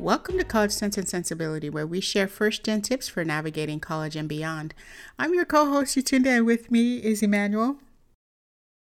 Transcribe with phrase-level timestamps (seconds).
[0.00, 4.16] Welcome to College Sense and Sensibility, where we share first gen tips for navigating college
[4.16, 4.72] and beyond.
[5.18, 7.76] I'm your co host, Yatunde, and with me is Emmanuel.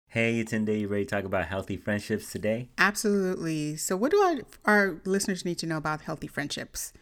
[0.07, 2.69] Hey, Yatunde, you ready to talk about healthy friendships today?
[2.79, 3.77] Absolutely.
[3.79, 6.93] So, what do our, our listeners need to know about healthy friendships?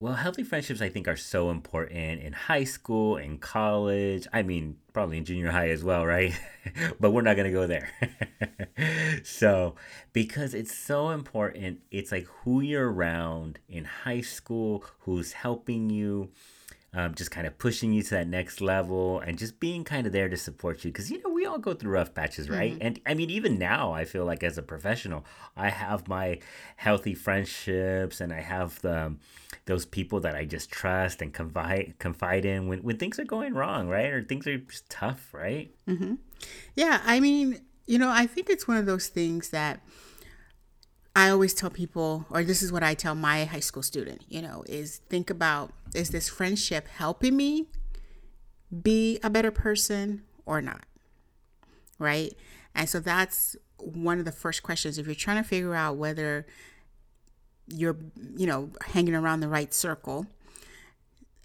[0.00, 4.28] Well, healthy friendships, I think, are so important in high school and college.
[4.32, 6.38] I mean, probably in junior high as well, right?
[7.00, 7.90] but we're not going to go there.
[9.24, 9.74] so,
[10.12, 16.30] because it's so important, it's like who you're around in high school, who's helping you,
[16.94, 20.12] um, just kind of pushing you to that next level and just being kind of
[20.12, 20.90] there to support you.
[20.90, 22.72] Because, you know, we all go through rough patches, right?
[22.72, 22.86] Mm-hmm.
[22.86, 25.24] And I mean, even now, I feel like as a professional,
[25.56, 26.38] I have my
[26.76, 29.14] healthy friendships and I have the,
[29.66, 33.52] those people that I just trust and confide, confide in when, when things are going
[33.52, 34.06] wrong, right?
[34.06, 35.70] Or things are just tough, right?
[35.86, 36.14] Mm-hmm.
[36.74, 37.02] Yeah.
[37.04, 39.80] I mean, you know, I think it's one of those things that
[41.18, 44.40] I always tell people, or this is what I tell my high school student, you
[44.40, 47.66] know, is think about is this friendship helping me
[48.84, 50.84] be a better person or not?
[51.98, 52.34] Right?
[52.72, 54.96] And so that's one of the first questions.
[54.96, 56.46] If you're trying to figure out whether
[57.66, 57.96] you're,
[58.36, 60.28] you know, hanging around the right circle,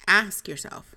[0.05, 0.93] ask yourself,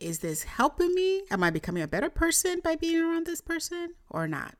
[0.00, 1.24] is this helping me?
[1.32, 4.54] Am I becoming a better person by being around this person or not?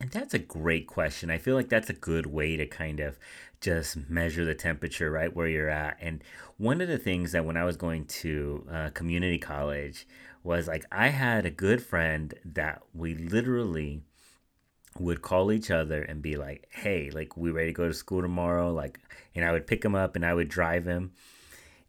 [0.00, 1.30] And that's a great question.
[1.30, 3.18] I feel like that's a good way to kind of
[3.60, 5.96] just measure the temperature right where you're at.
[6.00, 6.22] And
[6.56, 10.06] one of the things that when I was going to uh, community college
[10.44, 14.02] was like I had a good friend that we literally
[14.98, 18.22] would call each other and be like, "Hey, like we ready to go to school
[18.22, 19.00] tomorrow?" Like,
[19.34, 21.12] and I would pick him up and I would drive him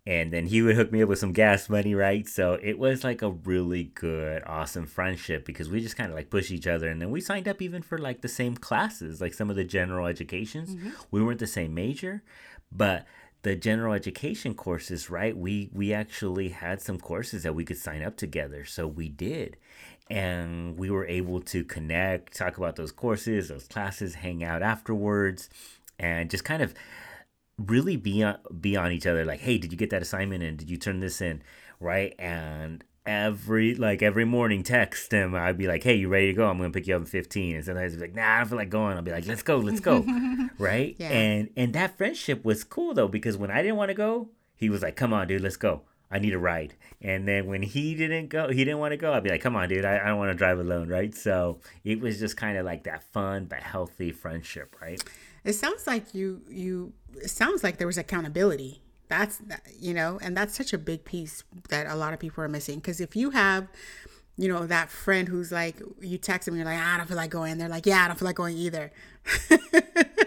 [0.10, 2.28] and then he would hook me up with some gas money, right?
[2.28, 6.32] So it was like a really good, awesome friendship because we just kind of like
[6.32, 6.90] push each other.
[6.90, 9.64] And then we signed up even for like the same classes, like some of the
[9.64, 10.74] general educations.
[10.74, 10.90] Mm-hmm.
[11.12, 12.24] We weren't the same major,
[12.72, 13.06] but
[13.44, 15.38] the general education courses, right?
[15.38, 19.58] We we actually had some courses that we could sign up together, so we did,
[20.10, 25.52] and we were able to connect, talk about those courses, those classes, hang out afterwards,
[26.00, 26.74] and just kind of
[27.68, 30.58] really be on be on each other like hey did you get that assignment and
[30.58, 31.42] did you turn this in?
[31.80, 32.16] Right?
[32.20, 36.48] And every like every morning text him i'd be like hey you ready to go?
[36.48, 38.58] I'm gonna pick you up in 15 and sometimes he's like nah i don't feel
[38.58, 38.98] like going.
[38.98, 40.06] I'll be like let's go let's go.
[40.60, 40.96] Right?
[41.00, 41.10] Yeah.
[41.10, 44.70] and and that friendship was cool though because when i didn't want to go he
[44.70, 45.82] was like come on dude let's go
[46.12, 49.14] i need a ride and then when he didn't go he didn't want to go
[49.14, 51.60] i'd be like come on dude i, I don't want to drive alone right so
[51.84, 55.04] it was just kind of like that fun but healthy friendship right
[55.44, 58.82] it sounds like you you it sounds like there was accountability.
[59.08, 59.42] That's
[59.80, 62.76] you know, and that's such a big piece that a lot of people are missing.
[62.76, 63.68] Because if you have,
[64.38, 67.18] you know, that friend who's like, you text them, you're like, ah, I don't feel
[67.18, 67.58] like going.
[67.58, 68.92] They're like, Yeah, I don't feel like going either.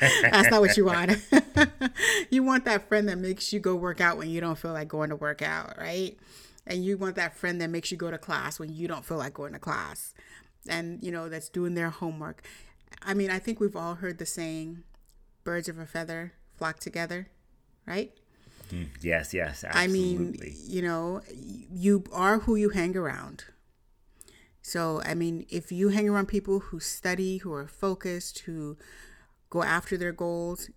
[0.00, 1.16] that's not what you want.
[2.30, 4.88] you want that friend that makes you go work out when you don't feel like
[4.88, 6.16] going to work out, right?
[6.66, 9.18] And you want that friend that makes you go to class when you don't feel
[9.18, 10.14] like going to class.
[10.68, 12.42] And, you know, that's doing their homework.
[13.02, 14.82] I mean, I think we've all heard the saying,
[15.44, 17.28] birds of a feather flock together,
[17.86, 18.12] right?
[18.72, 19.84] Mm, yes, yes, absolutely.
[19.84, 23.44] I mean, you know, you are who you hang around.
[24.60, 28.76] So, I mean, if you hang around people who study, who are focused, who
[29.50, 30.70] go after their goals,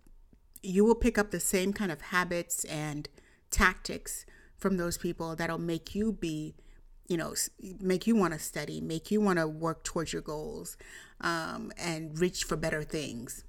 [0.62, 3.08] you will pick up the same kind of habits and
[3.52, 4.26] tactics
[4.58, 6.56] from those people that'll make you be
[7.10, 7.34] you know,
[7.82, 10.78] make you want to study, make you want to work towards your goals,
[11.20, 13.44] um, and reach for better things.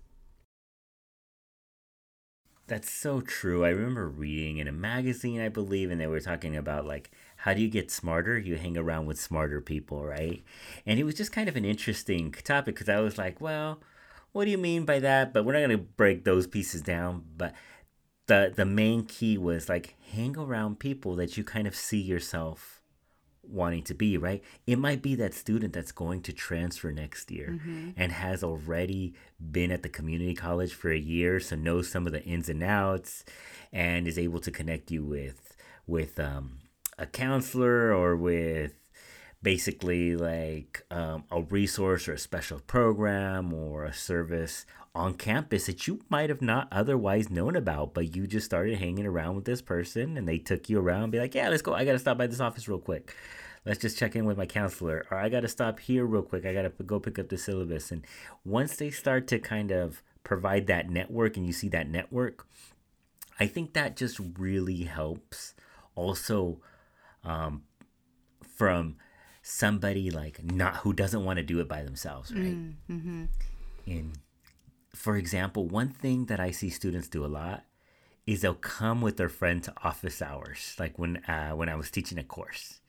[2.67, 3.65] That's so true.
[3.65, 7.55] I remember reading in a magazine, I believe, and they were talking about like how
[7.55, 8.39] do you get smarter?
[8.39, 10.43] You hang around with smarter people, right?
[10.87, 13.81] And it was just kind of an interesting topic because I was like, well,
[14.33, 15.33] what do you mean by that?
[15.33, 17.25] But we're not going to break those pieces down.
[17.37, 17.55] But
[18.27, 22.81] the the main key was like hang around people that you kind of see yourself
[23.43, 24.43] wanting to be, right?
[24.67, 27.91] It might be that student that's going to transfer next year mm-hmm.
[27.97, 29.15] and has already
[29.51, 32.63] been at the community college for a year, so knows some of the ins and
[32.63, 33.25] outs
[33.73, 35.57] and is able to connect you with
[35.87, 36.59] with um,
[36.99, 38.80] a counselor or with
[39.43, 45.87] basically like um, a resource or a special program or a service on campus that
[45.87, 49.63] you might have not otherwise known about, but you just started hanging around with this
[49.63, 51.73] person and they took you around and be like, yeah, let's go.
[51.73, 53.15] I got to stop by this office real quick.
[53.65, 55.07] Let's just check in with my counselor.
[55.11, 56.45] Or I got to stop here real quick.
[56.45, 57.91] I got to go pick up the syllabus.
[57.91, 58.05] And
[58.45, 62.47] once they start to kind of provide that network and you see that network,
[63.39, 65.55] I think that just really helps
[65.95, 66.61] also
[67.23, 67.63] um,
[68.57, 68.97] from
[69.51, 72.57] somebody like not who doesn't want to do it by themselves, right?
[72.57, 73.25] Mm, mm-hmm.
[73.87, 74.19] And
[74.95, 77.65] for example, one thing that I see students do a lot
[78.27, 81.91] is they'll come with their friend to office hours, like when uh, when I was
[81.91, 82.81] teaching a course.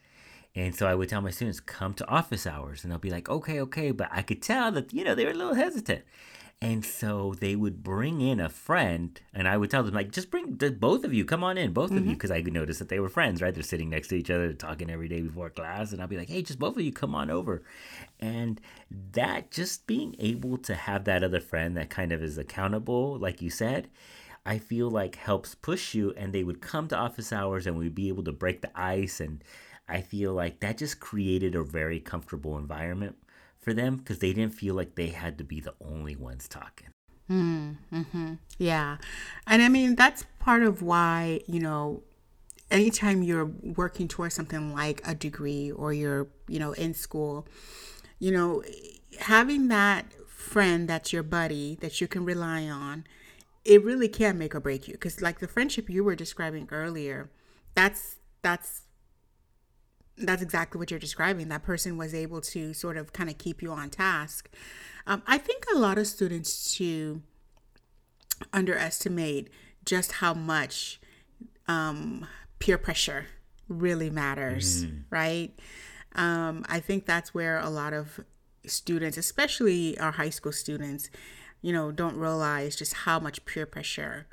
[0.56, 2.84] And so I would tell my students, come to office hours.
[2.84, 3.92] And they'll be like, okay, okay.
[3.92, 6.04] But I could tell that, you know, they were a little hesitant.
[6.64, 10.30] And so they would bring in a friend, and I would tell them, like, just
[10.30, 11.98] bring the, both of you, come on in, both mm-hmm.
[11.98, 12.38] of you, because mm-hmm.
[12.38, 13.52] I could notice that they were friends, right?
[13.52, 15.92] They're sitting next to each other, talking every day before class.
[15.92, 17.64] And I'll be like, hey, just both of you, come on over.
[18.20, 18.62] And
[19.14, 23.42] that just being able to have that other friend that kind of is accountable, like
[23.42, 23.88] you said,
[24.46, 26.14] I feel like helps push you.
[26.16, 29.20] And they would come to office hours and we'd be able to break the ice.
[29.20, 29.44] And
[29.92, 33.18] I feel like that just created a very comfortable environment
[33.60, 36.88] for them because they didn't feel like they had to be the only ones talking.
[37.30, 38.98] Mm, hmm Yeah.
[39.48, 42.04] And I mean, that's part of why, you know,
[42.70, 47.48] anytime you're working towards something like a degree or you're, you know, in school,
[48.20, 48.64] you know,
[49.20, 53.06] having that friend that's your buddy that you can rely on,
[53.64, 54.94] it really can make or break you.
[54.94, 57.30] Because, like the friendship you were describing earlier,
[57.76, 58.84] that's, that's,
[60.26, 61.50] that's exactly what you're describing.
[61.50, 64.50] That person was able to sort of kind of keep you on task.
[65.08, 67.22] Um, I think a lot of students too
[68.54, 69.50] underestimate
[69.86, 71.00] just how much
[71.68, 72.28] um,
[72.60, 73.26] peer pressure
[73.68, 75.04] really matters, mm.
[75.10, 75.52] right?
[76.16, 78.20] Um, I think that's where a lot of
[78.66, 81.10] students, especially our high school students,
[81.62, 84.28] you know, don't realize just how much peer pressure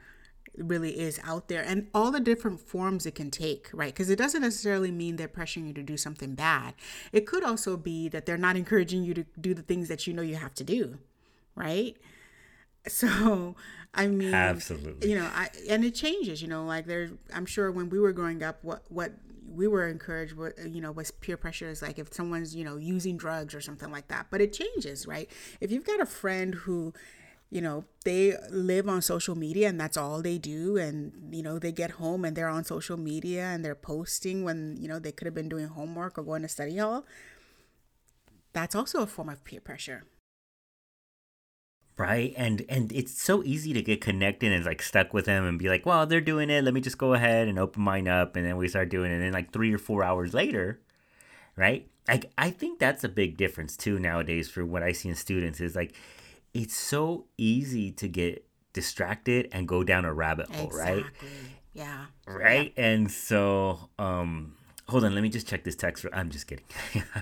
[0.59, 3.93] really is out there and all the different forms it can take, right?
[3.93, 6.75] Because it doesn't necessarily mean they're pressuring you to do something bad.
[7.13, 10.13] It could also be that they're not encouraging you to do the things that you
[10.13, 10.99] know you have to do,
[11.55, 11.97] right?
[12.87, 13.57] So,
[13.93, 17.71] I mean, absolutely, you know, I and it changes, you know, like there's, I'm sure
[17.71, 19.13] when we were growing up, what what
[19.49, 22.77] we were encouraged what you know was peer pressure is like if someone's you know
[22.77, 26.55] using drugs or something like that but it changes right if you've got a friend
[26.55, 26.93] who
[27.51, 30.77] you know they live on social media and that's all they do.
[30.77, 34.77] And you know they get home and they're on social media and they're posting when
[34.79, 37.05] you know they could have been doing homework or going to study hall.
[38.53, 40.05] That's also a form of peer pressure.
[41.97, 42.33] Right.
[42.37, 45.69] And and it's so easy to get connected and like stuck with them and be
[45.69, 46.65] like well they're doing it.
[46.65, 48.37] Let me just go ahead and open mine up.
[48.37, 49.15] And then we start doing it.
[49.15, 50.81] And then like three or four hours later
[51.59, 51.89] right?
[52.07, 55.61] Like I think that's a big difference too nowadays for what i see in students
[55.61, 55.95] is like
[56.55, 61.03] it's so easy to get distracted and go down a rabbit hole, exactly.
[61.03, 61.13] right?
[61.75, 62.07] Yeah.
[62.27, 62.73] Right?
[62.77, 62.85] Yeah.
[62.85, 64.55] And so um
[64.89, 66.07] hold on, let me just check this text.
[66.13, 66.65] I'm just kidding.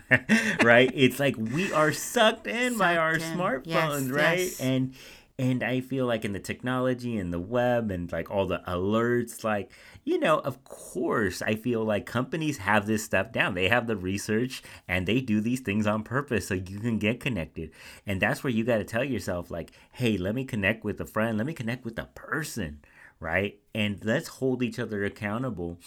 [0.62, 0.90] right?
[0.94, 3.20] It's like we are sucked in sucked by our in.
[3.20, 3.66] smartphones,
[4.06, 4.38] yes, right?
[4.38, 4.60] Yes.
[4.60, 4.94] And
[5.38, 9.44] and I feel like in the technology and the web and like all the alerts,
[9.44, 9.70] like,
[10.02, 13.52] you know, of course, I feel like companies have this stuff down.
[13.52, 17.20] They have the research and they do these things on purpose so you can get
[17.20, 17.70] connected.
[18.06, 21.06] And that's where you got to tell yourself, like, hey, let me connect with a
[21.06, 22.80] friend, let me connect with a person,
[23.20, 23.58] right?
[23.74, 25.78] And let's hold each other accountable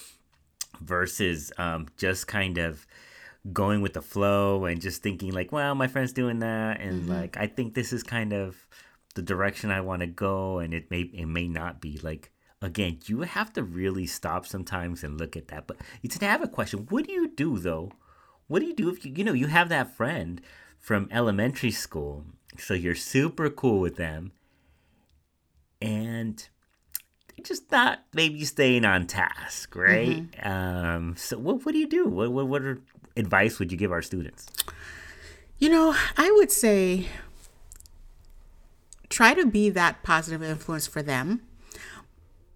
[0.80, 2.86] versus um, just kind of
[3.52, 6.82] going with the flow and just thinking, like, well, my friend's doing that.
[6.82, 7.14] And mm-hmm.
[7.14, 8.68] like, I think this is kind of
[9.16, 13.00] the direction I want to go, and it may it may not be like again.
[13.06, 15.68] You have to really stop sometimes and look at that.
[15.68, 15.78] But
[16.08, 17.92] to have a question, what do you do though?
[18.48, 20.42] What do you do if you you know you have that friend
[20.78, 22.26] from elementary school,
[22.58, 24.32] so you're super cool with them,
[25.82, 26.48] and
[27.44, 30.32] just not maybe staying on task, right?
[30.32, 30.48] Mm-hmm.
[30.48, 32.06] Um, so what what do you do?
[32.06, 32.62] What what what
[33.16, 34.48] advice would you give our students?
[35.58, 37.08] You know, I would say
[39.10, 41.42] try to be that positive influence for them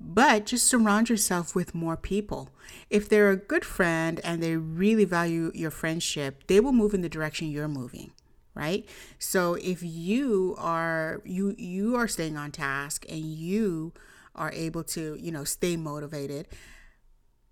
[0.04, 2.50] but just surround yourself with more people.
[2.90, 7.02] If they're a good friend and they really value your friendship, they will move in
[7.02, 8.12] the direction you're moving,
[8.54, 8.86] right?
[9.18, 13.94] So if you are you you are staying on task and you
[14.36, 16.48] are able to, you know, stay motivated,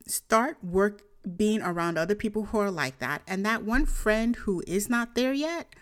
[0.05, 1.03] start work
[1.37, 5.15] being around other people who are like that and that one friend who is not
[5.15, 5.73] there yet,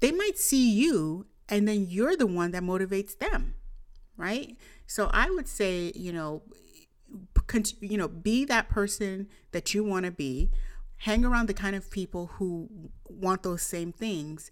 [0.00, 3.54] they might see you and then you're the one that motivates them
[4.16, 4.56] right?
[4.86, 6.42] So i would say you know
[7.80, 10.50] you know be that person that you want to be
[10.98, 12.68] hang around the kind of people who
[13.08, 14.50] want those same things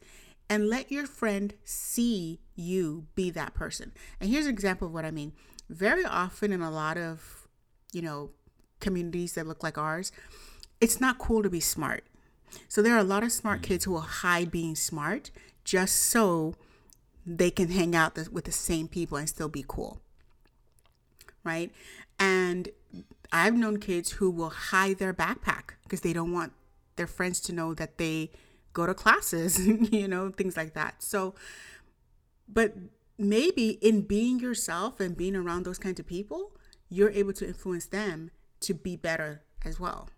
[0.48, 3.92] and let your friend see you be that person.
[4.20, 5.32] And here's an example of what i mean.
[5.68, 7.48] Very often in a lot of
[7.92, 8.30] you know
[8.78, 10.12] communities that look like ours
[10.80, 12.04] it's not cool to be smart.
[12.68, 13.64] So there are a lot of smart mm.
[13.64, 15.30] kids who will hide being smart
[15.64, 16.54] just so
[17.26, 20.00] they can hang out with the same people and still be cool.
[21.42, 21.72] Right?
[22.18, 22.68] And
[23.32, 26.52] I've known kids who will hide their backpack because they don't want
[26.94, 28.30] their friends to know that they
[28.72, 31.02] go to classes, you know, things like that.
[31.02, 31.34] So,
[32.48, 32.74] but
[33.18, 36.52] maybe in being yourself and being around those kinds of people,
[36.88, 38.30] you're able to influence them
[38.60, 40.08] to be better as well.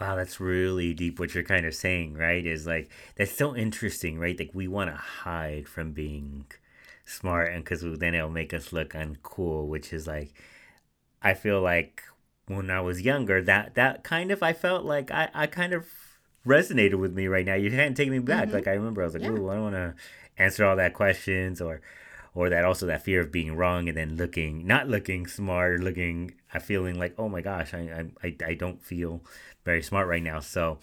[0.00, 2.44] Wow, that's really deep what you're kind of saying, right?
[2.44, 4.38] Is like that's so interesting, right?
[4.38, 6.46] Like we want to hide from being
[7.04, 10.34] smart and because then it'll make us look uncool, which is like
[11.22, 12.02] I feel like
[12.46, 15.86] when I was younger, that that kind of I felt like I, I kind of
[16.46, 17.54] resonated with me right now.
[17.54, 18.46] You can't take me back.
[18.46, 18.54] Mm-hmm.
[18.54, 19.30] Like I remember I was like, yeah.
[19.30, 19.94] "Ooh, I don't want to
[20.38, 21.80] answer all that questions or
[22.34, 25.78] or that also that fear of being wrong and then looking not looking smart or
[25.78, 29.22] looking I feeling like oh my gosh I I I don't feel
[29.64, 30.40] very smart right now.
[30.40, 30.78] So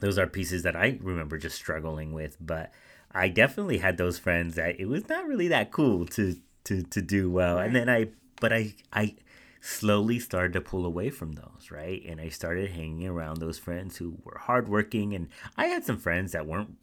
[0.00, 2.72] those are pieces that I remember just struggling with but
[3.12, 7.02] I definitely had those friends that it was not really that cool to to to
[7.02, 7.58] do well.
[7.58, 8.08] And then I
[8.40, 9.16] but I I
[9.62, 12.02] slowly started to pull away from those right?
[12.06, 15.14] And I started hanging around those friends who were hardworking.
[15.14, 16.76] And I had some friends that weren't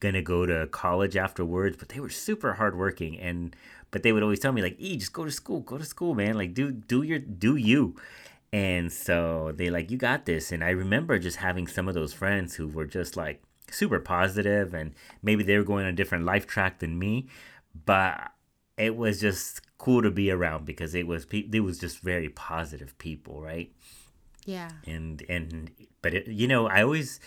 [0.00, 3.54] gonna go to college afterwards, but they were super hardworking and
[3.90, 6.14] but they would always tell me like, "E, just go to school, go to school,
[6.14, 6.36] man.
[6.36, 7.96] Like do do your do you."
[8.52, 12.12] And so they like, "You got this." And I remember just having some of those
[12.12, 14.92] friends who were just like super positive and
[15.22, 17.28] maybe they were going on a different life track than me,
[17.86, 18.32] but
[18.76, 22.28] it was just cool to be around because it was people it was just very
[22.28, 23.72] positive people, right?
[24.44, 24.70] Yeah.
[24.86, 25.70] And and
[26.02, 27.20] but it, you know, I always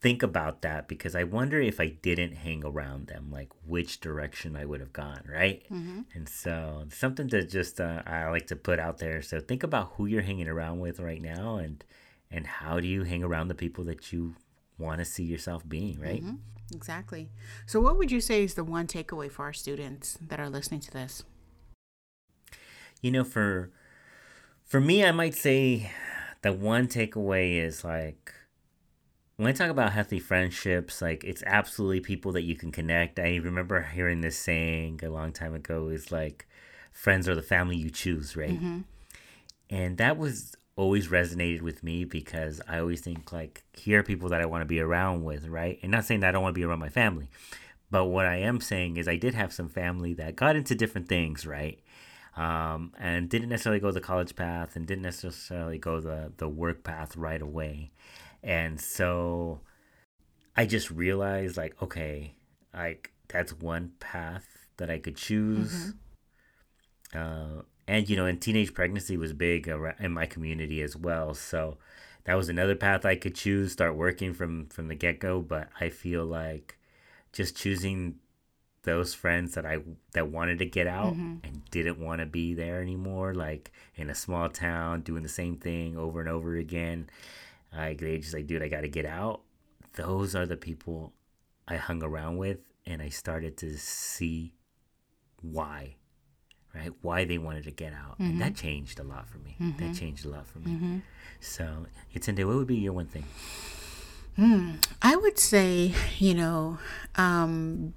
[0.00, 4.56] think about that because I wonder if I didn't hang around them, like which direction
[4.56, 5.62] I would have gone, right?
[5.70, 6.00] Mm-hmm.
[6.14, 9.20] And so something to just uh, I like to put out there.
[9.22, 11.84] So think about who you're hanging around with right now, and
[12.30, 14.36] and how do you hang around the people that you
[14.78, 16.22] want to see yourself being, right?
[16.22, 16.36] Mm-hmm.
[16.74, 17.30] Exactly.
[17.66, 20.80] So, what would you say is the one takeaway for our students that are listening
[20.80, 21.24] to this?
[23.02, 23.70] You know, for
[24.64, 25.90] for me, I might say
[26.42, 28.32] the one takeaway is like
[29.40, 33.18] when I talk about healthy friendships, like it's absolutely people that you can connect.
[33.18, 36.46] I remember hearing this saying a long time ago is like
[36.92, 38.50] friends are the family you choose, right?
[38.50, 38.80] Mm-hmm.
[39.70, 44.28] And that was always resonated with me because I always think like here are people
[44.28, 45.78] that I want to be around with, right?
[45.80, 47.30] And not saying that I don't want to be around my family.
[47.90, 51.08] But what I am saying is I did have some family that got into different
[51.08, 51.80] things, right?
[52.36, 56.84] Um, and didn't necessarily go the college path and didn't necessarily go the, the work
[56.84, 57.90] path right away.
[58.42, 59.60] And so
[60.56, 62.34] I just realized like, okay,
[62.74, 65.94] like that's one path that I could choose.
[67.14, 67.58] Mm-hmm.
[67.58, 69.68] Uh, and you know, and teenage pregnancy was big
[69.98, 71.34] in my community as well.
[71.34, 71.78] So
[72.24, 75.40] that was another path I could choose, start working from from the get go.
[75.40, 76.78] But I feel like
[77.32, 78.16] just choosing
[78.82, 79.78] those friends that I
[80.12, 81.44] that wanted to get out mm-hmm.
[81.44, 85.56] and didn't want to be there anymore, like in a small town doing the same
[85.56, 87.10] thing over and over again.
[87.72, 89.42] They just like, dude, I got to get out.
[89.94, 91.12] Those are the people
[91.66, 94.54] I hung around with, and I started to see
[95.42, 95.96] why,
[96.74, 96.92] right?
[97.02, 98.24] Why they wanted to get out, mm-hmm.
[98.24, 98.66] and that mm-hmm.
[98.66, 99.56] changed a lot for me.
[99.60, 99.84] Mm-hmm.
[99.84, 100.72] That changed a lot for me.
[100.72, 100.98] Mm-hmm.
[101.40, 103.24] So, Yatunde, what would be your one thing?
[104.36, 104.76] Hmm.
[105.02, 106.78] I would say, you know,
[107.16, 107.94] um,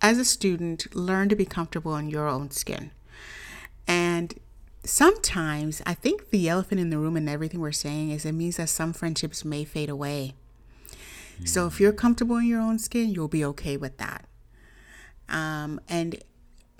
[0.00, 2.90] as a student, learn to be comfortable in your own skin.
[3.86, 4.34] And
[4.84, 8.56] sometimes I think the elephant in the room and everything we're saying is it means
[8.56, 10.34] that some friendships may fade away.
[11.44, 14.26] So if you're comfortable in your own skin, you'll be okay with that.
[15.28, 16.22] Um, and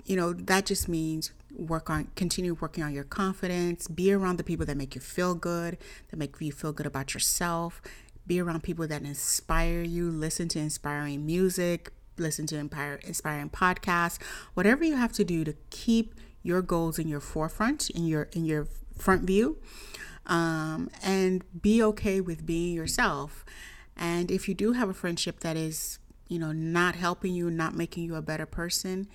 [0.05, 4.43] you know that just means work on continue working on your confidence be around the
[4.43, 5.77] people that make you feel good
[6.09, 7.81] that make you feel good about yourself
[8.25, 14.21] be around people that inspire you listen to inspiring music listen to inspiring podcasts
[14.55, 18.45] whatever you have to do to keep your goals in your forefront, in your in
[18.45, 19.57] your front view,
[20.27, 23.43] um, and be okay with being yourself.
[23.95, 27.75] And if you do have a friendship that is, you know, not helping you, not
[27.75, 29.07] making you a better person,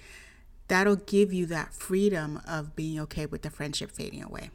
[0.68, 4.50] that'll give you that freedom of being okay with the friendship fading away.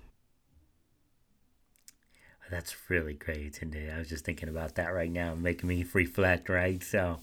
[2.50, 3.94] That's really great, Tunde.
[3.94, 6.84] I was just thinking about that right now, making me reflect, right?
[6.84, 7.20] So,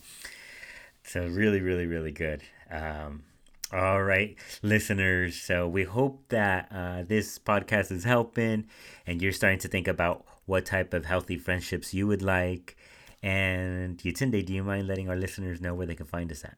[1.03, 2.43] so really, really, really good.
[2.69, 3.23] Um,
[3.71, 5.35] all right, listeners.
[5.41, 8.65] So we hope that uh, this podcast is helping
[9.07, 12.75] and you're starting to think about what type of healthy friendships you would like.
[13.23, 16.57] And Yatunde, do you mind letting our listeners know where they can find us at?